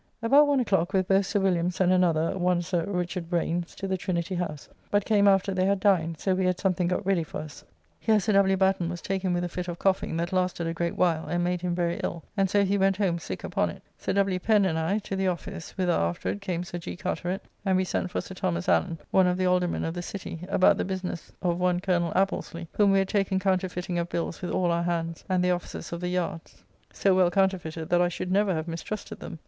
[0.23, 3.17] About one o'clock with both Sir Williams and another, one Sir Rich.
[3.29, 6.87] Branes, to the Trinity House, but came after they had dined, so we had something
[6.87, 7.63] got ready for us.
[7.99, 8.57] Here Sir W.
[8.57, 11.61] Batten was taken with a fit of coughing that lasted a great while and made
[11.61, 13.83] him very ill, and so he went home sick upon it.
[13.95, 14.39] Sir W.
[14.39, 14.65] Pen.
[14.65, 16.95] and I to the office, whither afterward came Sir G.
[16.97, 18.67] Carteret; and we sent for Sir Thos.
[18.67, 22.67] Allen, one of the Aldermen of the City, about the business of one Colonel Appesley,
[22.73, 26.01] whom we had taken counterfeiting of bills with all our hands and the officers of
[26.01, 29.37] the yards, so well counterfeited that I should never have mistrusted them.